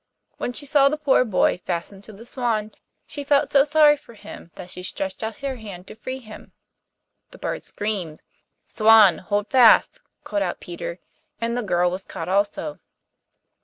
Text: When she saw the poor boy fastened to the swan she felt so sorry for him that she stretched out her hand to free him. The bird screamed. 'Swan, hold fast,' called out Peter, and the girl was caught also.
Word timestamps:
When 0.37 0.51
she 0.51 0.65
saw 0.65 0.89
the 0.89 0.97
poor 0.97 1.23
boy 1.23 1.59
fastened 1.59 2.03
to 2.05 2.11
the 2.11 2.25
swan 2.25 2.71
she 3.05 3.23
felt 3.23 3.51
so 3.51 3.63
sorry 3.63 3.95
for 3.95 4.15
him 4.15 4.49
that 4.55 4.71
she 4.71 4.81
stretched 4.81 5.21
out 5.21 5.35
her 5.45 5.57
hand 5.57 5.85
to 5.85 5.93
free 5.95 6.17
him. 6.17 6.53
The 7.29 7.37
bird 7.37 7.61
screamed. 7.61 8.23
'Swan, 8.65 9.19
hold 9.19 9.51
fast,' 9.51 10.01
called 10.23 10.41
out 10.41 10.59
Peter, 10.59 10.97
and 11.39 11.55
the 11.55 11.61
girl 11.61 11.91
was 11.91 12.03
caught 12.03 12.29
also. 12.29 12.79